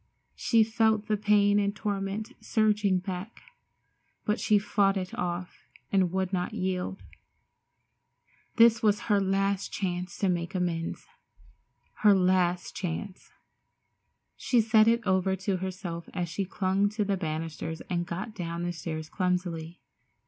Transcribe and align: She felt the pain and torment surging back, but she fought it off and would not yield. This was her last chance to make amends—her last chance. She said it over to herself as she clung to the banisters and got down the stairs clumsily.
She 0.33 0.63
felt 0.63 1.05
the 1.05 1.15
pain 1.15 1.59
and 1.59 1.75
torment 1.75 2.33
surging 2.39 2.97
back, 2.97 3.43
but 4.25 4.39
she 4.39 4.57
fought 4.57 4.97
it 4.97 5.13
off 5.13 5.67
and 5.91 6.11
would 6.11 6.33
not 6.33 6.55
yield. 6.55 7.03
This 8.55 8.81
was 8.81 9.01
her 9.11 9.19
last 9.21 9.71
chance 9.71 10.17
to 10.17 10.27
make 10.27 10.55
amends—her 10.55 12.15
last 12.15 12.75
chance. 12.75 13.29
She 14.35 14.59
said 14.59 14.87
it 14.87 15.05
over 15.05 15.35
to 15.35 15.57
herself 15.57 16.09
as 16.15 16.27
she 16.29 16.45
clung 16.45 16.89
to 16.89 17.05
the 17.05 17.15
banisters 17.15 17.81
and 17.81 18.03
got 18.03 18.33
down 18.33 18.63
the 18.63 18.73
stairs 18.73 19.07
clumsily. 19.07 19.81